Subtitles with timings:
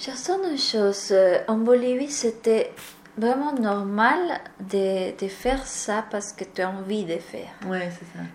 [0.00, 1.14] Je sens une chose.
[1.46, 2.72] En Bolivie, c'était
[3.18, 4.18] vraiment normal
[4.58, 7.50] de, de, faire ça parce que tu as envie de faire.
[7.66, 7.90] Ouais,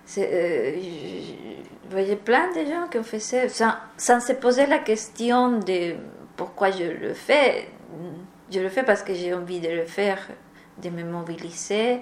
[0.06, 0.28] c'est ça.
[0.32, 4.78] Euh, je, voyais plein de gens qui ont fait ça sans, sans, se poser la
[4.78, 5.96] question de
[6.38, 7.68] pourquoi je le fais.
[8.52, 10.20] Je le fais parce que j'ai envie de le faire,
[10.84, 12.00] de me mobiliser,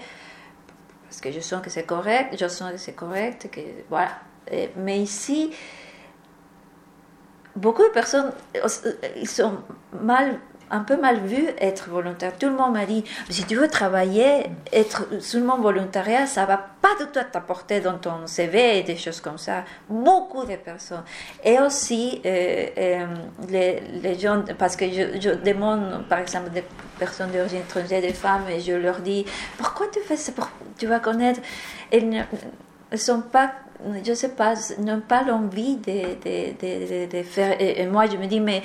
[1.05, 4.11] parce que je sens que c'est correct, je sens que c'est correct, que voilà.
[4.75, 5.51] Mais ici,
[7.55, 8.31] beaucoup de personnes,
[9.17, 9.53] ils sont
[10.01, 10.39] mal
[10.73, 12.33] un peu mal vu être volontaire.
[12.37, 16.95] Tout le monde m'a dit, si tu veux travailler, être seulement volontariat, ça va pas
[16.99, 19.63] du tout t'apporter dans ton CV et des choses comme ça.
[19.87, 21.03] Beaucoup de personnes.
[21.43, 23.05] Et aussi, euh, euh,
[23.49, 26.63] les, les, gens, parce que je, demande, par exemple, des
[26.97, 29.25] personnes d'origine étrangère, des femmes, et je leur dis,
[29.57, 30.31] pourquoi tu fais ça?
[30.77, 31.39] Tu vas connaître.
[32.93, 33.51] Elles sont pas
[34.05, 37.59] je sais pas, n'ont pas l'envie de, de, de, de, faire.
[37.59, 38.61] Et, moi, je me dis, mais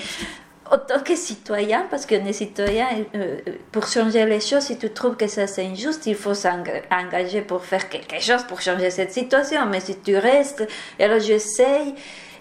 [0.71, 3.39] autant que citoyen, parce qu'on est citoyen, euh,
[3.73, 7.65] pour changer les choses, si tu trouves que ça c'est injuste, il faut s'engager pour
[7.65, 9.67] faire quelque chose pour changer cette situation.
[9.67, 10.67] Mais si tu restes,
[10.99, 11.95] et alors j'essaye,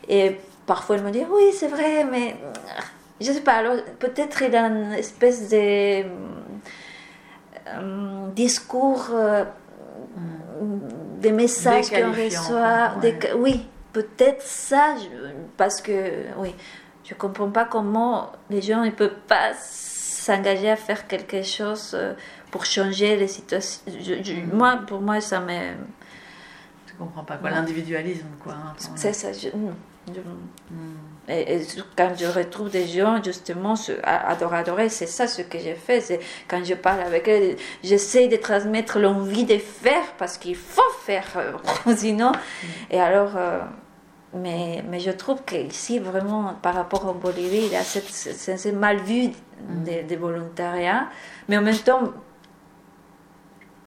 [0.08, 2.36] et parfois ils me disent oui, c'est vrai, mais
[3.22, 6.04] je sais pas, alors peut-être il y a une espèce de
[7.68, 9.46] euh, discours, euh,
[11.28, 13.20] des messages qu'on reçoit, ouais.
[13.36, 14.96] oui, peut-être ça,
[15.58, 16.54] parce que, oui
[17.08, 21.92] je ne comprends pas comment les gens ne peuvent pas s'engager à faire quelque chose
[21.94, 22.14] euh,
[22.52, 23.82] pour changer les situations.
[23.88, 25.72] Je, je, moi, pour moi, ça me.
[26.86, 28.54] Tu comprends pas quoi, l'individualisme, quoi.
[28.54, 29.32] Hein, c'est ça.
[29.32, 31.30] Je, je, mm.
[31.30, 31.62] et, et,
[31.96, 36.02] quand je retrouve des gens, justement, adorer, adorer, c'est ça ce que j'ai fait.
[36.02, 36.20] C'est
[36.50, 41.28] quand je parle avec eux, j'essaie de transmettre l'envie de faire parce qu'il faut faire,
[41.96, 42.32] sinon.
[42.32, 42.68] Mm.
[42.92, 43.32] Et alors.
[43.36, 43.60] Euh,
[44.34, 48.60] mais, mais je trouve qu'ici, vraiment, par rapport au Bolivie, il y a cette, cette,
[48.60, 49.32] cette mal vue
[49.86, 51.08] des de volontariats.
[51.48, 52.12] Mais en même temps,